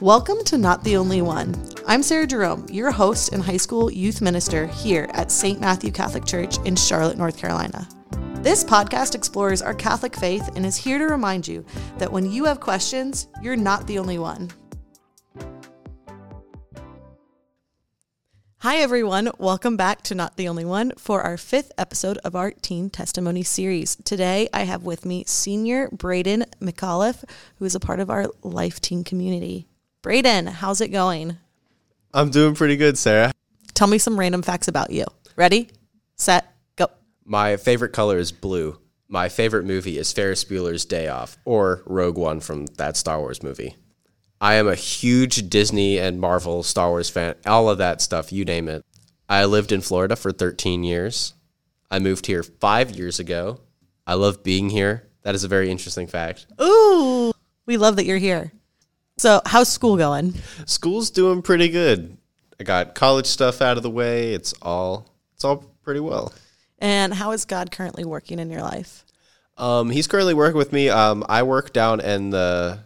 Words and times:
Welcome 0.00 0.42
to 0.44 0.56
Not 0.56 0.82
the 0.82 0.96
Only 0.96 1.20
One. 1.20 1.54
I'm 1.86 2.02
Sarah 2.02 2.26
Jerome, 2.26 2.66
your 2.70 2.90
host 2.90 3.34
and 3.34 3.42
high 3.42 3.58
school 3.58 3.90
youth 3.90 4.22
minister 4.22 4.66
here 4.68 5.10
at 5.12 5.30
St. 5.30 5.60
Matthew 5.60 5.92
Catholic 5.92 6.24
Church 6.24 6.56
in 6.64 6.74
Charlotte, 6.74 7.18
North 7.18 7.36
Carolina. 7.36 7.86
This 8.36 8.64
podcast 8.64 9.14
explores 9.14 9.60
our 9.60 9.74
Catholic 9.74 10.16
faith 10.16 10.48
and 10.56 10.64
is 10.64 10.76
here 10.76 10.98
to 10.98 11.04
remind 11.04 11.46
you 11.46 11.66
that 11.98 12.10
when 12.10 12.32
you 12.32 12.46
have 12.46 12.60
questions, 12.60 13.28
you're 13.42 13.56
not 13.56 13.86
the 13.86 13.98
only 13.98 14.18
one. 14.18 14.50
Hi, 18.62 18.76
everyone. 18.76 19.30
Welcome 19.38 19.78
back 19.78 20.02
to 20.02 20.14
Not 20.14 20.36
the 20.36 20.46
Only 20.46 20.66
One 20.66 20.92
for 20.98 21.22
our 21.22 21.38
fifth 21.38 21.72
episode 21.78 22.18
of 22.18 22.36
our 22.36 22.50
Teen 22.50 22.90
Testimony 22.90 23.42
series. 23.42 23.96
Today, 23.96 24.50
I 24.52 24.64
have 24.64 24.82
with 24.82 25.06
me 25.06 25.24
senior 25.26 25.88
Braden 25.92 26.44
McAuliffe, 26.60 27.24
who 27.56 27.64
is 27.64 27.74
a 27.74 27.80
part 27.80 28.00
of 28.00 28.10
our 28.10 28.26
Life 28.42 28.78
Teen 28.78 29.02
community. 29.02 29.66
Braden, 30.02 30.46
how's 30.48 30.82
it 30.82 30.88
going? 30.88 31.38
I'm 32.12 32.28
doing 32.28 32.54
pretty 32.54 32.76
good, 32.76 32.98
Sarah. 32.98 33.32
Tell 33.72 33.88
me 33.88 33.96
some 33.96 34.20
random 34.20 34.42
facts 34.42 34.68
about 34.68 34.90
you. 34.90 35.06
Ready, 35.36 35.70
set, 36.16 36.52
go. 36.76 36.88
My 37.24 37.56
favorite 37.56 37.94
color 37.94 38.18
is 38.18 38.30
blue. 38.30 38.78
My 39.08 39.30
favorite 39.30 39.64
movie 39.64 39.96
is 39.96 40.12
Ferris 40.12 40.44
Bueller's 40.44 40.84
Day 40.84 41.08
Off 41.08 41.38
or 41.46 41.82
Rogue 41.86 42.18
One 42.18 42.40
from 42.40 42.66
that 42.76 42.98
Star 42.98 43.20
Wars 43.20 43.42
movie. 43.42 43.76
I 44.40 44.54
am 44.54 44.66
a 44.66 44.74
huge 44.74 45.50
Disney 45.50 45.98
and 45.98 46.18
Marvel 46.18 46.62
Star 46.62 46.88
Wars 46.88 47.10
fan, 47.10 47.34
all 47.44 47.68
of 47.68 47.78
that 47.78 48.00
stuff, 48.00 48.32
you 48.32 48.44
name 48.44 48.68
it. 48.68 48.84
I 49.28 49.44
lived 49.44 49.70
in 49.70 49.82
Florida 49.82 50.16
for 50.16 50.32
13 50.32 50.82
years. 50.82 51.34
I 51.90 51.98
moved 51.98 52.26
here 52.26 52.42
five 52.42 52.90
years 52.90 53.18
ago. 53.18 53.60
I 54.06 54.14
love 54.14 54.42
being 54.42 54.70
here. 54.70 55.08
That 55.22 55.34
is 55.34 55.44
a 55.44 55.48
very 55.48 55.70
interesting 55.70 56.06
fact. 56.06 56.46
Ooh, 56.60 57.32
we 57.66 57.76
love 57.76 57.96
that 57.96 58.06
you're 58.06 58.16
here. 58.16 58.52
So, 59.18 59.42
how's 59.44 59.68
school 59.68 59.98
going? 59.98 60.34
School's 60.64 61.10
doing 61.10 61.42
pretty 61.42 61.68
good. 61.68 62.16
I 62.58 62.64
got 62.64 62.94
college 62.94 63.26
stuff 63.26 63.60
out 63.60 63.76
of 63.76 63.82
the 63.82 63.90
way. 63.90 64.32
It's 64.32 64.54
all 64.62 65.14
it's 65.34 65.44
all 65.44 65.58
pretty 65.82 66.00
well. 66.00 66.32
And 66.78 67.12
how 67.12 67.32
is 67.32 67.44
God 67.44 67.70
currently 67.70 68.04
working 68.06 68.38
in 68.38 68.50
your 68.50 68.62
life? 68.62 69.04
Um, 69.58 69.90
he's 69.90 70.06
currently 70.06 70.32
working 70.32 70.56
with 70.56 70.72
me. 70.72 70.88
Um, 70.88 71.24
I 71.28 71.42
work 71.42 71.74
down 71.74 72.00
in 72.00 72.30
the 72.30 72.80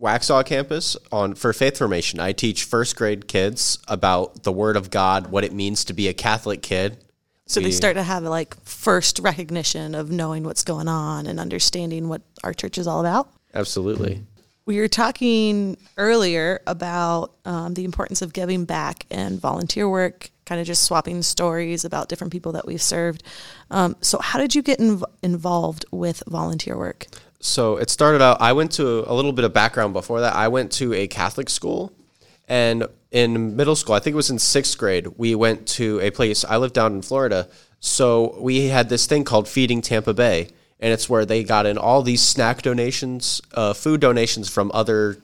Waxhaw 0.00 0.44
campus 0.44 0.96
on 1.10 1.34
for 1.34 1.52
faith 1.52 1.78
formation. 1.78 2.20
I 2.20 2.32
teach 2.32 2.64
first 2.64 2.96
grade 2.96 3.26
kids 3.26 3.78
about 3.88 4.44
the 4.44 4.52
Word 4.52 4.76
of 4.76 4.90
God, 4.90 5.28
what 5.28 5.44
it 5.44 5.52
means 5.52 5.84
to 5.86 5.92
be 5.92 6.08
a 6.08 6.14
Catholic 6.14 6.62
kid. 6.62 6.98
So 7.46 7.60
they 7.60 7.70
start 7.70 7.96
to 7.96 8.02
have 8.02 8.22
like 8.24 8.62
first 8.62 9.18
recognition 9.20 9.94
of 9.94 10.10
knowing 10.10 10.44
what's 10.44 10.62
going 10.62 10.86
on 10.86 11.26
and 11.26 11.40
understanding 11.40 12.08
what 12.08 12.20
our 12.44 12.52
church 12.52 12.76
is 12.76 12.86
all 12.86 13.00
about. 13.00 13.30
Absolutely. 13.54 14.22
We 14.66 14.78
were 14.78 14.88
talking 14.88 15.78
earlier 15.96 16.60
about 16.66 17.32
um, 17.46 17.72
the 17.72 17.86
importance 17.86 18.20
of 18.20 18.34
giving 18.34 18.66
back 18.66 19.06
and 19.10 19.40
volunteer 19.40 19.88
work, 19.88 20.30
kind 20.44 20.60
of 20.60 20.66
just 20.66 20.84
swapping 20.84 21.22
stories 21.22 21.86
about 21.86 22.10
different 22.10 22.34
people 22.34 22.52
that 22.52 22.66
we've 22.66 22.82
served. 22.82 23.22
Um, 23.70 23.96
so, 24.02 24.18
how 24.18 24.38
did 24.38 24.54
you 24.54 24.60
get 24.60 24.78
inv- 24.78 25.10
involved 25.22 25.86
with 25.90 26.22
volunteer 26.26 26.76
work? 26.76 27.06
So 27.40 27.76
it 27.76 27.88
started 27.90 28.20
out. 28.20 28.40
I 28.40 28.52
went 28.52 28.72
to 28.72 29.10
a 29.10 29.14
little 29.14 29.32
bit 29.32 29.44
of 29.44 29.52
background 29.52 29.92
before 29.92 30.20
that. 30.20 30.34
I 30.34 30.48
went 30.48 30.72
to 30.72 30.92
a 30.92 31.06
Catholic 31.06 31.48
school, 31.48 31.92
and 32.48 32.86
in 33.10 33.56
middle 33.56 33.76
school, 33.76 33.94
I 33.94 34.00
think 34.00 34.14
it 34.14 34.16
was 34.16 34.30
in 34.30 34.38
sixth 34.38 34.76
grade, 34.76 35.06
we 35.16 35.34
went 35.34 35.66
to 35.68 36.00
a 36.00 36.10
place. 36.10 36.44
I 36.44 36.56
lived 36.56 36.74
down 36.74 36.94
in 36.94 37.02
Florida, 37.02 37.48
so 37.80 38.36
we 38.40 38.66
had 38.66 38.88
this 38.88 39.06
thing 39.06 39.24
called 39.24 39.48
Feeding 39.48 39.80
Tampa 39.80 40.12
Bay, 40.12 40.48
and 40.80 40.92
it's 40.92 41.08
where 41.08 41.24
they 41.24 41.44
got 41.44 41.66
in 41.66 41.78
all 41.78 42.02
these 42.02 42.22
snack 42.22 42.62
donations, 42.62 43.40
uh, 43.54 43.72
food 43.72 44.00
donations 44.00 44.48
from 44.48 44.70
other 44.74 45.18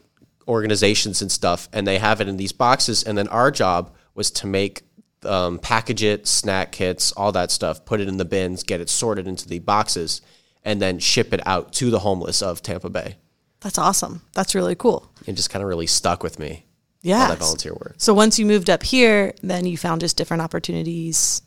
organizations 0.47 1.21
and 1.21 1.33
stuff, 1.33 1.69
and 1.73 1.87
they 1.87 1.99
have 1.99 2.21
it 2.21 2.29
in 2.29 2.37
these 2.37 2.53
boxes. 2.53 3.03
And 3.03 3.17
then 3.19 3.29
our 3.29 3.51
job 3.51 3.93
was 4.15 4.31
to 4.33 4.47
make 4.47 4.83
um, 5.25 5.59
package 5.59 6.03
it, 6.03 6.27
snack 6.27 6.73
kits, 6.73 7.13
all 7.13 7.33
that 7.33 7.51
stuff, 7.51 7.85
put 7.85 8.01
it 8.01 8.09
in 8.09 8.19
the 8.19 8.25
bins, 8.25 8.63
get 8.63 8.81
it 8.81 8.89
sorted 8.89 9.27
into 9.27 9.49
the 9.49 9.59
boxes, 9.59 10.21
and 10.65 10.81
then 10.81 10.99
ship 10.99 11.33
it 11.33 11.47
out 11.47 11.73
to 11.75 11.91
the 11.91 12.01
homeless 12.01 12.43
of 12.43 12.63
Tampa 12.63 12.89
Bay. 12.91 13.17
That's 13.61 13.79
awesome. 13.79 14.23
That's 14.33 14.55
really 14.55 14.75
cool. 14.75 15.11
It 15.27 15.35
just 15.35 15.51
kind 15.51 15.63
of 15.63 15.69
really 15.69 15.87
stuck 15.87 16.23
with 16.23 16.39
me. 16.39 16.65
Yeah. 17.03 17.29
That 17.29 17.39
volunteer 17.39 17.73
work. 17.73 17.95
So 17.99 18.15
once 18.15 18.39
you 18.39 18.47
moved 18.47 18.71
up 18.71 18.83
here, 18.83 19.35
then 19.43 19.67
you 19.67 19.77
found 19.77 20.01
just 20.01 20.17
different 20.17 20.43
opportunities 20.43 21.43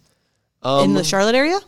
in 0.64 0.70
Um, 0.70 0.94
the 0.94 1.04
Charlotte 1.04 1.36
area. 1.36 1.60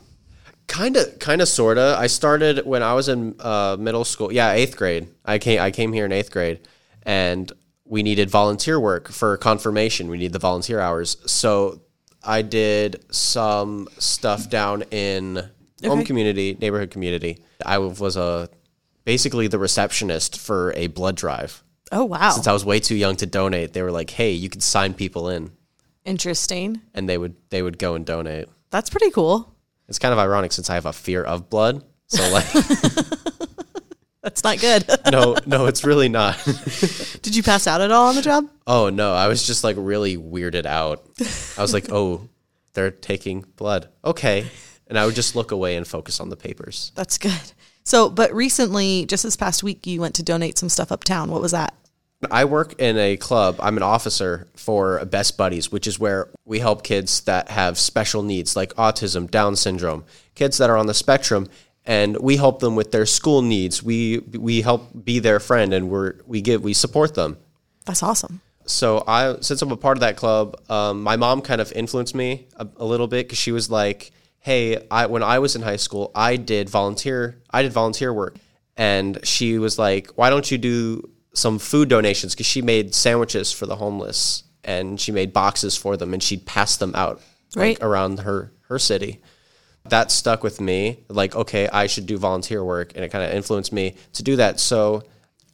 Kind 0.68 0.96
of, 0.98 1.18
kind 1.18 1.42
of, 1.42 1.48
sorta. 1.48 1.96
I 1.98 2.06
started 2.06 2.66
when 2.66 2.84
I 2.84 2.94
was 2.94 3.10
in 3.10 3.36
uh, 3.40 3.78
middle 3.80 4.06
school. 4.06 4.32
Yeah, 4.32 4.52
eighth 4.52 4.78
grade. 4.78 5.08
I 5.26 5.40
came, 5.40 5.60
I 5.60 5.72
came 5.72 5.92
here 5.94 6.06
in 6.06 6.12
eighth 6.12 6.30
grade, 6.30 6.60
and 7.02 7.52
we 7.86 8.04
needed 8.04 8.30
volunteer 8.30 8.80
work 8.80 9.10
for 9.10 9.36
confirmation. 9.38 10.10
We 10.10 10.20
need 10.20 10.34
the 10.34 10.40
volunteer 10.40 10.80
hours, 10.80 11.18
so 11.26 11.82
I 12.24 12.44
did 12.44 13.04
some 13.12 13.88
stuff 13.98 14.48
down 14.48 14.84
in 14.92 15.50
home 15.84 16.04
community, 16.04 16.58
neighborhood 16.60 16.92
community. 16.92 17.40
I 17.66 17.78
was 17.78 18.18
a 18.18 18.50
basically 19.06 19.48
the 19.48 19.60
receptionist 19.60 20.40
for 20.40 20.74
a 20.76 20.88
blood 20.88 21.16
drive. 21.16 21.64
Oh 21.92 22.06
wow, 22.06 22.32
Since 22.32 22.48
I 22.48 22.54
was 22.54 22.64
way 22.64 22.80
too 22.80 22.96
young 22.96 23.16
to 23.18 23.26
donate, 23.26 23.74
they 23.74 23.82
were 23.82 23.92
like, 23.92 24.10
"Hey, 24.12 24.32
you 24.32 24.50
can 24.50 24.62
sign 24.62 24.94
people 24.94 25.30
in," 25.30 25.52
interesting. 26.06 26.82
and 26.94 27.10
they 27.10 27.18
would 27.18 27.36
they 27.50 27.62
would 27.62 27.80
go 27.80 27.96
and 27.96 28.06
donate. 28.06 28.48
That's 28.70 28.90
pretty 28.90 29.10
cool. 29.10 29.56
It's 29.88 29.98
kind 29.98 30.14
of 30.14 30.20
ironic 30.20 30.52
since 30.52 30.70
I 30.70 30.76
have 30.76 30.86
a 30.86 30.94
fear 30.94 31.24
of 31.24 31.50
blood. 31.50 31.84
So 32.08 32.22
like, 32.32 32.46
That's 34.22 34.44
not 34.44 34.60
good. 34.60 34.86
no, 35.12 35.36
no, 35.46 35.66
it's 35.66 35.84
really 35.84 36.10
not. 36.10 36.38
Did 37.22 37.36
you 37.36 37.42
pass 37.42 37.68
out 37.68 37.82
at 37.82 37.92
all 37.92 38.08
on 38.10 38.16
the 38.16 38.22
job? 38.22 38.50
oh 38.68 38.90
no, 38.90 39.14
I 39.14 39.28
was 39.28 39.48
just 39.48 39.64
like 39.64 39.76
really 39.80 40.18
weirded 40.18 40.66
out. 40.66 41.04
I 41.58 41.62
was 41.62 41.74
like, 41.74 41.92
oh, 41.92 42.28
they're 42.74 42.92
taking 42.92 43.46
blood. 43.56 43.90
Okay, 44.06 44.46
and 44.90 44.98
I 44.98 45.06
would 45.06 45.16
just 45.16 45.36
look 45.36 45.52
away 45.52 45.76
and 45.78 45.88
focus 45.88 46.20
on 46.20 46.30
the 46.30 46.36
papers. 46.36 46.92
That's 46.96 47.18
good. 47.18 47.54
So, 47.84 48.10
but 48.10 48.34
recently, 48.34 49.06
just 49.06 49.24
this 49.24 49.36
past 49.36 49.64
week, 49.64 49.88
you 49.88 50.02
went 50.02 50.16
to 50.16 50.24
donate 50.24 50.58
some 50.58 50.70
stuff 50.70 50.92
uptown. 50.92 51.32
What 51.32 51.42
was 51.42 51.52
that? 51.54 51.74
I 52.30 52.46
work 52.46 52.80
in 52.80 52.98
a 52.98 53.16
club. 53.16 53.56
I'm 53.60 53.78
an 53.78 53.84
officer 53.84 54.48
for 54.56 55.04
Best 55.06 55.38
Buddies, 55.38 55.72
which 55.72 55.88
is 55.88 55.98
where 55.98 56.30
we 56.46 56.60
help 56.60 56.84
kids 56.84 57.22
that 57.22 57.50
have 57.50 57.80
special 57.80 58.24
needs 58.24 58.56
like 58.56 58.74
autism, 58.76 59.32
Down 59.32 59.56
syndrome, 59.56 60.04
kids 60.36 60.58
that 60.58 60.70
are 60.70 60.76
on 60.76 60.88
the 60.88 60.94
spectrum, 60.94 61.48
and 61.86 62.18
we 62.18 62.36
help 62.36 62.60
them 62.60 62.76
with 62.76 62.92
their 62.92 63.06
school 63.06 63.42
needs. 63.42 63.82
We 63.82 64.20
we 64.20 64.62
help 64.62 65.06
be 65.06 65.20
their 65.20 65.40
friend, 65.40 65.74
and 65.74 65.90
we're 65.90 66.16
we 66.28 66.42
give 66.42 66.62
we 66.62 66.74
support 66.74 67.16
them. 67.16 67.38
That's 67.86 68.04
awesome. 68.04 68.42
so 68.66 69.04
I 69.08 69.38
since 69.40 69.62
I'm 69.62 69.72
a 69.72 69.78
part 69.78 69.98
of 69.98 70.02
that 70.02 70.18
club, 70.18 70.62
um, 70.70 71.02
my 71.02 71.16
mom 71.16 71.42
kind 71.42 71.62
of 71.62 71.72
influenced 71.72 72.14
me 72.14 72.48
a, 72.58 72.68
a 72.78 72.86
little 72.86 73.08
bit 73.08 73.28
because 73.28 73.40
she 73.40 73.54
was 73.54 73.72
like, 73.72 74.12
"Hey, 74.40 74.86
I 74.90 75.06
when 75.06 75.24
I 75.24 75.40
was 75.40 75.56
in 75.56 75.62
high 75.62 75.78
school, 75.78 76.12
I 76.16 76.36
did 76.36 76.70
volunteer 76.70 77.42
I 77.50 77.62
did 77.62 77.74
volunteer 77.74 78.14
work," 78.14 78.36
and 78.78 79.20
she 79.24 79.58
was 79.60 79.78
like, 79.80 80.12
"Why 80.16 80.30
don't 80.30 80.50
you 80.50 80.58
do 80.58 81.10
some 81.34 81.60
food 81.60 81.90
donations?" 81.90 82.34
Because 82.34 82.48
she 82.48 82.62
made 82.62 82.96
sandwiches 82.96 83.52
for 83.52 83.66
the 83.66 83.76
homeless 83.76 84.44
and 84.64 85.00
she 85.00 85.12
made 85.12 85.32
boxes 85.34 85.78
for 85.78 85.96
them 85.96 86.14
and 86.14 86.22
she'd 86.22 86.46
pass 86.46 86.76
them 86.78 86.94
out 86.94 87.22
Right. 87.56 87.80
like, 87.80 87.84
around 87.84 88.20
her 88.20 88.52
her 88.68 88.78
city. 88.78 89.22
That 89.86 90.12
stuck 90.12 90.44
with 90.44 90.60
me. 90.62 91.00
Like, 91.08 91.36
okay, 91.36 91.68
I 91.70 91.88
should 91.88 92.06
do 92.06 92.18
volunteer 92.18 92.64
work, 92.64 92.92
and 92.96 93.04
it 93.04 93.10
kind 93.10 93.24
of 93.24 93.32
influenced 93.36 93.74
me 93.74 93.96
to 94.14 94.22
do 94.24 94.36
that. 94.36 94.60
So 94.60 95.04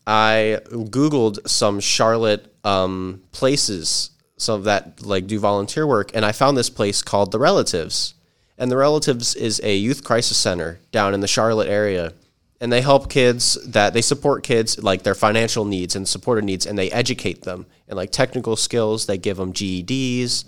I 0.05 0.59
googled 0.69 1.47
some 1.47 1.79
Charlotte 1.79 2.53
um, 2.65 3.21
places, 3.31 4.09
some 4.37 4.63
that 4.63 5.05
like 5.05 5.27
do 5.27 5.39
volunteer 5.39 5.87
work, 5.87 6.11
and 6.13 6.25
I 6.25 6.31
found 6.31 6.57
this 6.57 6.69
place 6.69 7.01
called 7.01 7.31
the 7.31 7.39
Relatives. 7.39 8.15
And 8.57 8.71
the 8.71 8.77
Relatives 8.77 9.35
is 9.35 9.59
a 9.63 9.75
youth 9.75 10.03
crisis 10.03 10.37
center 10.37 10.79
down 10.91 11.13
in 11.13 11.19
the 11.19 11.27
Charlotte 11.27 11.67
area, 11.67 12.13
and 12.61 12.71
they 12.71 12.81
help 12.81 13.09
kids 13.09 13.55
that 13.67 13.93
they 13.93 14.01
support 14.01 14.43
kids 14.43 14.81
like 14.81 15.03
their 15.03 15.15
financial 15.15 15.65
needs 15.65 15.95
and 15.95 16.07
supported 16.07 16.45
needs, 16.45 16.65
and 16.65 16.77
they 16.77 16.89
educate 16.91 17.41
them 17.41 17.65
and 17.87 17.97
like 17.97 18.11
technical 18.11 18.55
skills. 18.55 19.05
They 19.07 19.17
give 19.17 19.37
them 19.37 19.51
GEDs. 19.53 20.45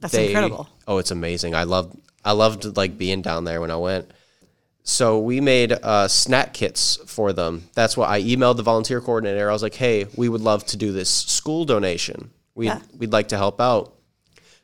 That's 0.00 0.12
They- 0.14 0.26
incredible. 0.28 0.68
Oh, 0.86 0.98
it's 0.98 1.10
amazing. 1.10 1.54
I 1.54 1.64
loved 1.64 1.96
I 2.24 2.32
loved 2.32 2.76
like 2.76 2.98
being 2.98 3.22
down 3.22 3.44
there 3.44 3.60
when 3.62 3.70
I 3.70 3.76
went. 3.76 4.10
So 4.82 5.18
we 5.20 5.40
made 5.40 5.72
uh, 5.72 6.08
snack 6.08 6.52
kits 6.52 6.98
for 7.06 7.32
them. 7.32 7.68
That's 7.74 7.96
what 7.96 8.08
I 8.10 8.20
emailed 8.22 8.56
the 8.56 8.62
volunteer 8.62 9.00
coordinator. 9.00 9.48
I 9.48 9.52
was 9.52 9.62
like, 9.62 9.74
"Hey, 9.74 10.06
we 10.16 10.28
would 10.28 10.40
love 10.42 10.64
to 10.66 10.76
do 10.76 10.92
this 10.92 11.08
school 11.08 11.64
donation. 11.64 12.30
We 12.54 12.66
Yeah. 12.66 12.80
we'd 12.98 13.12
like 13.12 13.28
to 13.28 13.36
help 13.38 13.60
out." 13.60 13.94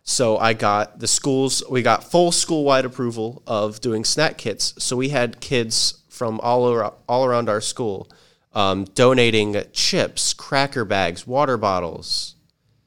So 0.08 0.38
I 0.38 0.52
got 0.54 1.00
the 1.00 1.08
schools. 1.08 1.64
We 1.68 1.82
got 1.82 2.04
full 2.04 2.30
school 2.30 2.62
wide 2.62 2.84
approval 2.84 3.42
of 3.46 3.80
doing 3.80 4.04
snack 4.04 4.38
kits. 4.38 4.72
So 4.78 4.96
we 4.96 5.08
had 5.08 5.40
kids 5.40 6.02
from 6.08 6.38
all 6.40 6.72
around, 6.72 6.94
all 7.08 7.24
around 7.26 7.48
our 7.48 7.60
school 7.60 8.08
um, 8.54 8.84
donating 8.94 9.60
chips, 9.72 10.32
cracker 10.32 10.84
bags, 10.84 11.26
water 11.26 11.56
bottles. 11.58 12.36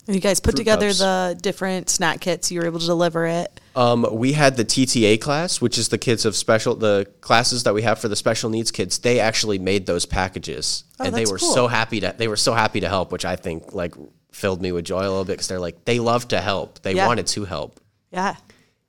And 0.07 0.15
you 0.15 0.21
guys 0.21 0.39
put 0.39 0.55
together 0.55 0.87
cups. 0.87 0.99
the 0.99 1.37
different 1.39 1.89
snack 1.89 2.21
kits. 2.21 2.51
You 2.51 2.61
were 2.61 2.65
able 2.65 2.79
to 2.79 2.85
deliver 2.85 3.27
it. 3.27 3.59
Um, 3.75 4.07
we 4.11 4.31
had 4.33 4.55
the 4.57 4.65
TTA 4.65 5.19
class, 5.21 5.61
which 5.61 5.77
is 5.77 5.89
the 5.89 5.99
kids 5.99 6.25
of 6.25 6.35
special, 6.35 6.73
the 6.73 7.05
classes 7.21 7.63
that 7.63 7.73
we 7.75 7.83
have 7.83 7.99
for 7.99 8.07
the 8.07 8.15
special 8.15 8.49
needs 8.49 8.71
kids. 8.71 8.97
They 8.97 9.19
actually 9.19 9.59
made 9.59 9.85
those 9.85 10.05
packages, 10.07 10.85
Oh, 10.99 11.05
and 11.05 11.13
they 11.13 11.25
were 11.25 11.37
cool. 11.37 11.53
so 11.53 11.67
happy 11.67 11.99
to. 11.99 12.15
They 12.17 12.27
were 12.27 12.37
so 12.37 12.53
happy 12.53 12.79
to 12.79 12.89
help, 12.89 13.11
which 13.11 13.25
I 13.25 13.35
think 13.35 13.73
like 13.75 13.93
filled 14.31 14.61
me 14.61 14.71
with 14.71 14.85
joy 14.85 14.99
a 14.99 15.09
little 15.09 15.25
bit 15.25 15.33
because 15.33 15.47
they're 15.47 15.59
like 15.59 15.85
they 15.85 15.99
love 15.99 16.27
to 16.29 16.39
help. 16.41 16.81
They 16.81 16.93
Yeah. 16.95 17.07
wanted 17.07 17.27
to 17.27 17.45
help, 17.45 17.79
Yeah. 18.11 18.35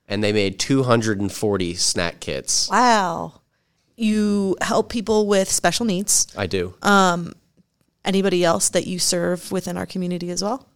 and 0.09 0.23
they 0.23 0.33
made 0.33 0.59
240 0.59 1.75
snack 1.75 2.21
kits. 2.21 2.69
Wow. 2.71 3.41
You 3.97 4.57
help 4.63 4.89
people 4.89 5.27
with 5.27 5.51
special 5.51 5.85
needs. 5.87 6.27
I 6.37 6.47
do. 6.47 6.75
Um, 6.83 7.35
anybody 8.05 8.45
else 8.45 8.71
that 8.71 8.87
you 8.87 8.99
serve 8.99 9.51
within 9.53 9.77
our 9.77 9.87
community 9.87 10.31
as 10.31 10.43
well? 10.43 10.67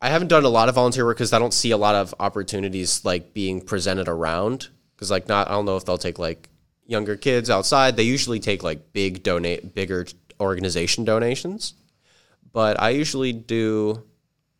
I 0.00 0.08
haven't 0.10 0.28
done 0.28 0.44
a 0.44 0.48
lot 0.48 0.68
of 0.68 0.74
volunteer 0.76 1.04
work 1.04 1.16
because 1.18 1.32
I 1.32 1.38
don't 1.38 1.54
see 1.54 1.70
a 1.72 1.76
lot 1.76 1.94
of 1.94 2.14
opportunities 2.20 3.04
like 3.04 3.32
being 3.34 3.60
presented 3.60 4.08
around. 4.08 4.68
Because 4.94 5.10
like 5.10 5.28
not, 5.28 5.48
I 5.48 5.52
don't 5.52 5.64
know 5.64 5.76
if 5.76 5.84
they'll 5.84 5.98
take 5.98 6.18
like 6.18 6.48
younger 6.86 7.16
kids 7.16 7.50
outside. 7.50 7.96
They 7.96 8.02
usually 8.04 8.40
take 8.40 8.62
like 8.64 8.92
big 8.92 9.22
donate, 9.22 9.74
bigger 9.74 10.06
organization 10.40 11.04
donations. 11.04 11.74
But 12.52 12.80
I 12.80 12.90
usually 12.90 13.32
do 13.32 14.04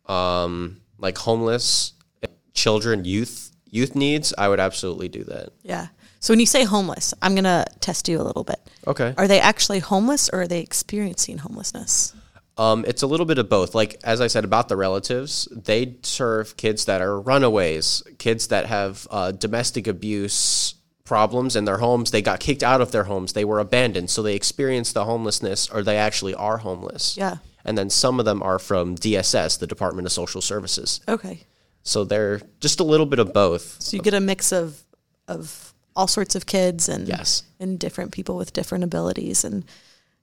um, 0.05 0.81
like 0.97 1.17
homeless 1.17 1.93
children, 2.53 3.05
youth, 3.05 3.51
youth 3.69 3.95
needs. 3.95 4.33
I 4.37 4.49
would 4.49 4.59
absolutely 4.59 5.09
do 5.09 5.23
that. 5.25 5.49
Yeah. 5.63 5.87
So 6.19 6.33
when 6.33 6.39
you 6.39 6.45
say 6.45 6.65
homeless, 6.65 7.13
I'm 7.21 7.33
going 7.33 7.45
to 7.45 7.65
test 7.79 8.09
you 8.09 8.19
a 8.19 8.23
little 8.23 8.43
bit. 8.43 8.59
Okay. 8.85 9.13
Are 9.17 9.27
they 9.27 9.39
actually 9.39 9.79
homeless 9.79 10.29
or 10.29 10.41
are 10.41 10.47
they 10.47 10.59
experiencing 10.61 11.37
homelessness? 11.37 12.13
Um, 12.57 12.83
it's 12.85 13.03
a 13.03 13.07
little 13.07 13.25
bit 13.25 13.37
of 13.37 13.47
both. 13.47 13.73
Like 13.73 14.01
as 14.03 14.19
I 14.19 14.27
said 14.27 14.43
about 14.43 14.67
the 14.67 14.75
relatives, 14.75 15.47
they 15.49 15.95
serve 16.03 16.57
kids 16.57 16.85
that 16.85 17.01
are 17.01 17.19
runaways, 17.19 18.03
kids 18.17 18.47
that 18.49 18.65
have 18.65 19.07
uh, 19.09 19.31
domestic 19.31 19.87
abuse 19.87 20.75
problems 21.05 21.55
in 21.55 21.63
their 21.63 21.77
homes. 21.77 22.11
They 22.11 22.21
got 22.21 22.41
kicked 22.41 22.61
out 22.61 22.81
of 22.81 22.91
their 22.91 23.05
homes. 23.05 23.31
They 23.31 23.45
were 23.45 23.59
abandoned, 23.59 24.09
so 24.09 24.21
they 24.21 24.35
experience 24.35 24.91
the 24.91 25.05
homelessness, 25.05 25.69
or 25.69 25.83
they 25.83 25.97
actually 25.97 26.35
are 26.35 26.57
homeless. 26.57 27.15
Yeah. 27.15 27.37
And 27.69 27.77
then 27.77 27.91
some 27.91 28.19
of 28.19 28.25
them 28.25 28.41
are 28.41 28.57
from 28.57 28.95
DSS, 28.95 29.59
the 29.59 29.67
Department 29.67 30.07
of 30.07 30.11
Social 30.11 30.41
Services. 30.41 31.01
Okay. 31.07 31.41
So 31.83 32.03
they're 32.03 32.41
just 32.59 32.79
a 32.79 32.83
little 32.83 33.05
bit 33.05 33.19
of 33.19 33.31
both. 33.31 33.79
So 33.79 33.95
you 33.95 34.01
get 34.01 34.15
a 34.15 34.19
mix 34.19 34.51
of 34.51 34.83
of 35.27 35.71
all 35.95 36.07
sorts 36.07 36.33
of 36.35 36.47
kids 36.47 36.89
and 36.89 37.07
Yes. 37.07 37.43
and 37.59 37.77
different 37.79 38.11
people 38.11 38.35
with 38.37 38.53
different 38.53 38.83
abilities 38.83 39.43
and 39.45 39.63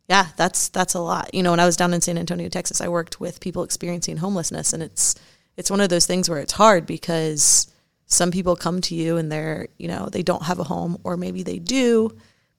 yeah, 0.09 0.27
that's 0.37 0.69
that's 0.71 0.95
a 0.95 1.01
lot. 1.01 1.33
You 1.35 1.43
know, 1.45 1.53
when 1.53 1.61
I 1.61 1.67
was 1.67 1.77
down 1.77 1.95
in 1.95 2.01
San 2.01 2.19
Antonio, 2.19 2.49
Texas, 2.49 2.81
I 2.81 2.89
worked 2.89 3.21
with 3.21 3.39
people 3.41 3.63
experiencing 3.63 4.17
homelessness 4.17 4.73
and 4.73 4.83
it's 4.83 5.15
it's 5.57 5.71
one 5.71 5.81
of 5.81 5.89
those 5.89 6.05
things 6.07 6.29
where 6.29 6.41
it's 6.41 6.53
hard 6.55 6.85
because 6.85 7.69
some 8.07 8.33
people 8.33 8.57
come 8.57 8.81
to 8.83 8.95
you 8.97 9.17
and 9.19 9.31
they're, 9.31 9.69
you 9.79 9.87
know, 9.89 10.09
they 10.11 10.23
don't 10.23 10.43
have 10.45 10.59
a 10.59 10.65
home 10.65 10.99
or 11.05 11.17
maybe 11.17 11.43
they 11.45 11.59
do, 11.61 12.11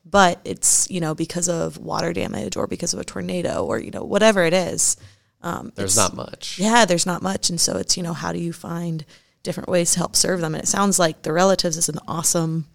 but 0.10 0.40
it's, 0.46 0.90
you 0.90 1.00
know, 1.02 1.14
because 1.16 1.50
of 1.50 1.78
water 1.78 2.14
damage 2.14 2.56
or 2.56 2.68
because 2.68 2.94
of 2.94 3.00
a 3.00 3.04
tornado 3.04 3.66
or, 3.66 3.80
you 3.80 3.92
know, 3.92 4.04
whatever 4.04 4.44
it 4.44 4.54
is. 4.54 4.96
Um, 5.42 5.72
There's 5.76 5.96
not 5.98 6.16
much. 6.16 6.58
yeah, 6.60 6.86
there's 6.86 7.06
not 7.06 7.22
much. 7.22 7.50
And 7.50 7.60
so 7.62 7.78
it's, 7.78 7.96
you 7.98 8.04
know, 8.04 8.14
how 8.14 8.32
do 8.32 8.40
you 8.40 8.52
find 8.54 9.06
different 9.44 9.70
ways 9.70 9.92
to 9.92 10.00
help 10.00 10.16
serve 10.16 10.42
them? 10.42 10.56
And 10.56 10.64
it 10.64 10.68
sounds 10.68 10.98
like 10.98 11.22
the 11.22 11.32
relatives 11.34 11.78
is 11.78 11.90
an 11.90 12.00
awesome, 12.08 12.66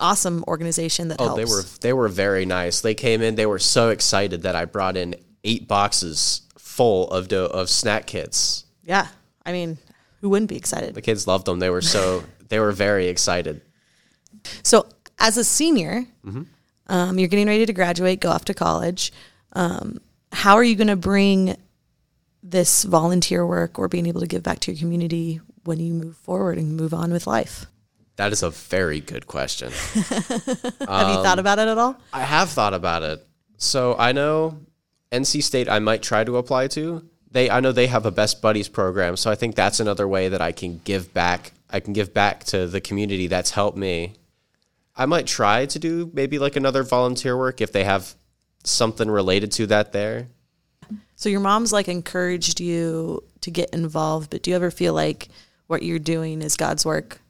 awesome 0.00 0.44
organization 0.48 1.08
that 1.08 1.20
Oh, 1.20 1.26
helps. 1.34 1.36
they 1.38 1.44
were 1.44 1.62
they 1.80 1.92
were 1.92 2.08
very 2.08 2.46
nice. 2.46 2.80
They 2.80 2.94
came 2.94 3.22
in. 3.22 3.34
They 3.34 3.46
were 3.46 3.58
so 3.58 3.90
excited 3.90 4.42
that 4.42 4.54
I 4.56 4.64
brought 4.64 4.96
in 4.96 5.16
eight 5.44 5.68
boxes 5.68 6.42
full 6.58 7.08
of 7.10 7.28
do- 7.28 7.44
of 7.44 7.68
snack 7.70 8.06
kits. 8.06 8.64
yeah. 8.84 9.08
I 9.44 9.52
mean, 9.52 9.78
who 10.22 10.28
wouldn't 10.30 10.48
be 10.48 10.56
excited? 10.56 10.94
The 10.94 11.02
kids 11.02 11.26
loved 11.28 11.46
them. 11.46 11.60
They 11.60 11.70
were 11.70 11.80
so 11.82 12.24
they 12.48 12.58
were 12.58 12.72
very 12.72 13.06
excited. 13.08 13.60
So 14.62 14.86
as 15.18 15.36
a 15.36 15.44
senior, 15.44 16.04
Mm-hmm. 16.26 16.42
um, 16.88 17.18
you're 17.18 17.28
getting 17.28 17.46
ready 17.46 17.66
to 17.66 17.72
graduate, 17.72 18.20
go 18.20 18.30
off 18.30 18.44
to 18.46 18.54
college. 18.54 19.12
Um, 19.52 19.98
how 20.32 20.54
are 20.56 20.64
you 20.64 20.76
going 20.76 20.88
to 20.88 20.96
bring 20.96 21.56
this 22.42 22.84
volunteer 22.84 23.46
work 23.46 23.78
or 23.78 23.88
being 23.88 24.06
able 24.06 24.20
to 24.20 24.26
give 24.26 24.42
back 24.42 24.60
to 24.60 24.72
your 24.72 24.78
community 24.78 25.40
when 25.64 25.80
you 25.80 25.92
move 25.94 26.16
forward 26.16 26.58
and 26.58 26.76
move 26.76 26.92
on 26.94 27.10
with 27.12 27.26
life? 27.26 27.66
That 28.16 28.32
is 28.32 28.42
a 28.42 28.50
very 28.50 29.00
good 29.00 29.26
question. 29.26 29.72
Have 29.94 30.28
you 30.78 30.86
Um, 30.88 31.22
thought 31.24 31.38
about 31.38 31.58
it 31.58 31.68
at 31.68 31.76
all? 31.78 31.96
I 32.12 32.20
have 32.20 32.50
thought 32.50 32.72
about 32.74 33.02
it. 33.02 33.26
So 33.58 33.94
I 33.98 34.12
know 34.12 34.58
NC 35.12 35.42
State 35.42 35.68
I 35.68 35.78
might 35.80 36.02
try 36.02 36.24
to 36.24 36.36
apply 36.36 36.68
to. 36.68 37.02
They 37.30 37.50
I 37.50 37.60
know 37.60 37.72
they 37.72 37.88
have 37.88 38.06
a 38.06 38.10
best 38.10 38.40
buddies 38.40 38.68
program, 38.68 39.16
so 39.16 39.30
I 39.30 39.34
think 39.34 39.54
that's 39.54 39.80
another 39.80 40.06
way 40.08 40.28
that 40.28 40.40
I 40.40 40.52
can 40.52 40.80
give 40.84 41.12
back. 41.12 41.52
I 41.70 41.80
can 41.80 41.92
give 41.92 42.14
back 42.14 42.44
to 42.44 42.66
the 42.66 42.80
community 42.80 43.26
that's 43.26 43.50
helped 43.50 43.76
me. 43.76 44.14
I 44.96 45.06
might 45.06 45.26
try 45.26 45.66
to 45.66 45.78
do 45.78 46.10
maybe 46.14 46.38
like 46.38 46.56
another 46.56 46.82
volunteer 46.82 47.36
work 47.36 47.60
if 47.60 47.72
they 47.72 47.84
have 47.84 48.14
something 48.64 49.10
related 49.10 49.52
to 49.52 49.66
that 49.68 49.92
there. 49.92 50.28
So 51.16 51.28
your 51.28 51.40
mom's 51.40 51.72
like 51.72 51.88
encouraged 51.88 52.60
you 52.60 53.22
to 53.40 53.50
get 53.50 53.70
involved, 53.70 54.30
but 54.30 54.42
do 54.42 54.50
you 54.50 54.56
ever 54.56 54.70
feel 54.70 54.94
like 54.94 55.28
what 55.66 55.82
you're 55.82 55.98
doing 55.98 56.42
is 56.42 56.56
God's 56.56 56.84
work? 56.84 57.20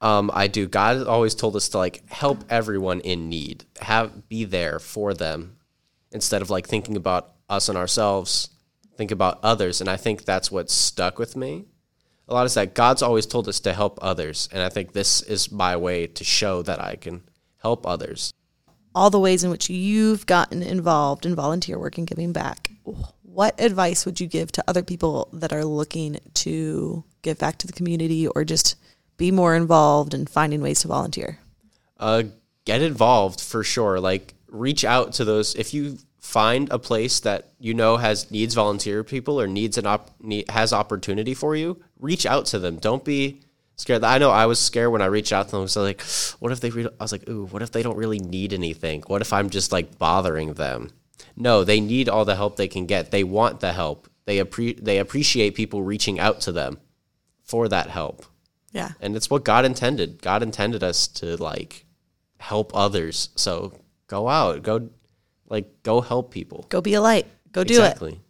Um, 0.00 0.30
I 0.34 0.48
do. 0.48 0.66
God 0.66 1.06
always 1.06 1.34
told 1.34 1.56
us 1.56 1.68
to 1.70 1.78
like 1.78 2.08
help 2.10 2.44
everyone 2.50 3.00
in 3.00 3.28
need, 3.28 3.64
have 3.80 4.28
be 4.28 4.44
there 4.44 4.78
for 4.78 5.14
them, 5.14 5.56
instead 6.12 6.42
of 6.42 6.50
like 6.50 6.66
thinking 6.66 6.96
about 6.96 7.32
us 7.48 7.68
and 7.68 7.78
ourselves. 7.78 8.50
Think 8.96 9.10
about 9.10 9.40
others, 9.42 9.80
and 9.80 9.88
I 9.88 9.96
think 9.96 10.24
that's 10.24 10.50
what 10.50 10.70
stuck 10.70 11.18
with 11.18 11.36
me. 11.36 11.64
A 12.28 12.34
lot 12.34 12.46
is 12.46 12.54
that 12.54 12.74
God's 12.74 13.02
always 13.02 13.26
told 13.26 13.48
us 13.48 13.60
to 13.60 13.72
help 13.72 13.98
others, 14.00 14.48
and 14.52 14.62
I 14.62 14.68
think 14.68 14.92
this 14.92 15.20
is 15.22 15.52
my 15.52 15.76
way 15.76 16.06
to 16.06 16.24
show 16.24 16.62
that 16.62 16.80
I 16.80 16.96
can 16.96 17.22
help 17.58 17.86
others. 17.86 18.32
All 18.94 19.10
the 19.10 19.20
ways 19.20 19.44
in 19.44 19.50
which 19.50 19.68
you've 19.68 20.24
gotten 20.26 20.62
involved 20.62 21.26
in 21.26 21.34
volunteer 21.34 21.78
work 21.78 21.98
and 21.98 22.06
giving 22.06 22.32
back. 22.32 22.70
What 23.22 23.60
advice 23.60 24.06
would 24.06 24.20
you 24.20 24.26
give 24.26 24.52
to 24.52 24.64
other 24.68 24.82
people 24.82 25.28
that 25.32 25.52
are 25.52 25.64
looking 25.64 26.20
to 26.34 27.04
give 27.22 27.38
back 27.38 27.58
to 27.58 27.66
the 27.66 27.72
community 27.72 28.28
or 28.28 28.44
just 28.44 28.76
be 29.16 29.30
more 29.30 29.54
involved 29.54 30.14
in 30.14 30.26
finding 30.26 30.62
ways 30.62 30.80
to 30.80 30.88
volunteer? 30.88 31.40
uh, 32.00 32.24
get 32.64 32.82
involved 32.82 33.40
for 33.40 33.64
sure. 33.64 34.00
Like 34.00 34.34
reach 34.48 34.84
out 34.84 35.12
to 35.14 35.24
those 35.24 35.54
if 35.54 35.74
you 35.74 35.98
find 36.24 36.70
a 36.70 36.78
place 36.78 37.20
that 37.20 37.50
you 37.58 37.74
know 37.74 37.98
has 37.98 38.30
needs 38.30 38.54
volunteer 38.54 39.04
people 39.04 39.38
or 39.38 39.46
needs 39.46 39.76
an 39.76 39.86
op 39.86 40.10
need, 40.20 40.48
has 40.50 40.72
opportunity 40.72 41.34
for 41.34 41.54
you. 41.54 41.78
Reach 42.00 42.24
out 42.24 42.46
to 42.46 42.58
them. 42.58 42.76
Don't 42.76 43.04
be 43.04 43.42
scared. 43.76 44.02
I 44.02 44.16
know 44.16 44.30
I 44.30 44.46
was 44.46 44.58
scared 44.58 44.90
when 44.90 45.02
I 45.02 45.06
reached 45.06 45.34
out 45.34 45.50
to 45.50 45.56
them. 45.56 45.68
So 45.68 45.82
like, 45.82 46.02
what 46.40 46.50
if 46.50 46.60
they? 46.60 46.70
Re-? 46.70 46.86
I 46.98 47.04
was 47.04 47.12
like, 47.12 47.28
ooh, 47.28 47.44
what 47.46 47.60
if 47.60 47.72
they 47.72 47.82
don't 47.82 47.98
really 47.98 48.18
need 48.18 48.54
anything? 48.54 49.02
What 49.06 49.20
if 49.20 49.34
I'm 49.34 49.50
just 49.50 49.70
like 49.70 49.98
bothering 49.98 50.54
them? 50.54 50.90
No, 51.36 51.62
they 51.62 51.78
need 51.80 52.08
all 52.08 52.24
the 52.24 52.36
help 52.36 52.56
they 52.56 52.68
can 52.68 52.86
get. 52.86 53.10
They 53.10 53.22
want 53.24 53.60
the 53.60 53.72
help. 53.74 54.08
They 54.24 54.38
appre- 54.38 54.82
they 54.82 54.98
appreciate 54.98 55.54
people 55.54 55.82
reaching 55.82 56.18
out 56.18 56.40
to 56.42 56.52
them 56.52 56.78
for 57.42 57.68
that 57.68 57.90
help 57.90 58.24
Yeah. 58.72 58.92
and 59.02 59.14
it's 59.14 59.28
what 59.28 59.44
God 59.44 59.66
intended. 59.66 60.22
God 60.22 60.42
intended 60.42 60.82
us 60.82 61.06
to 61.20 61.36
like 61.36 61.84
help 62.38 62.74
others. 62.74 63.28
So 63.36 63.74
go 64.06 64.28
out, 64.30 64.62
go 64.62 64.88
like 65.54 65.82
go 65.84 66.00
help 66.00 66.32
people. 66.32 66.66
Go 66.68 66.80
be 66.80 66.94
a 66.94 67.00
light. 67.00 67.26
Go 67.52 67.62
do 67.62 67.74
it. 67.74 67.78
exactly. 67.78 68.20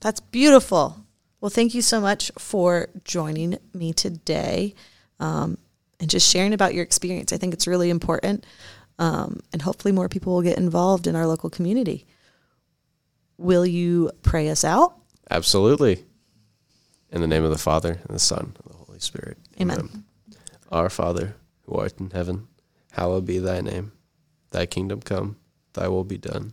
That's 0.00 0.20
beautiful. 0.20 1.04
Well, 1.40 1.50
thank 1.50 1.74
you 1.74 1.82
so 1.82 2.00
much 2.00 2.30
for 2.38 2.88
joining 3.04 3.58
me 3.72 3.92
today 3.92 4.74
um, 5.18 5.56
and 5.98 6.10
just 6.10 6.28
sharing 6.28 6.52
about 6.52 6.74
your 6.74 6.82
experience. 6.82 7.32
I 7.32 7.38
think 7.38 7.54
it's 7.54 7.66
really 7.66 7.90
important. 7.90 8.44
Um, 8.98 9.40
and 9.52 9.62
hopefully, 9.62 9.92
more 9.92 10.08
people 10.08 10.34
will 10.34 10.42
get 10.42 10.58
involved 10.58 11.06
in 11.06 11.16
our 11.16 11.26
local 11.26 11.48
community. 11.48 12.06
Will 13.38 13.64
you 13.64 14.10
pray 14.22 14.50
us 14.50 14.64
out? 14.64 14.94
Absolutely. 15.30 16.04
In 17.10 17.20
the 17.22 17.28
name 17.28 17.44
of 17.44 17.50
the 17.50 17.58
Father 17.58 17.92
and 17.92 18.14
the 18.14 18.18
Son 18.18 18.54
and 18.62 18.72
the 18.72 18.76
Holy 18.76 18.98
Spirit. 18.98 19.38
Amen. 19.60 20.04
Our 20.70 20.90
Father, 20.90 21.36
who 21.64 21.76
art 21.76 21.98
in 22.00 22.10
heaven, 22.10 22.48
hallowed 22.92 23.24
be 23.24 23.38
thy 23.38 23.60
name. 23.60 23.92
Thy 24.50 24.66
kingdom 24.66 25.00
come, 25.00 25.36
thy 25.74 25.88
will 25.88 26.04
be 26.04 26.18
done, 26.18 26.52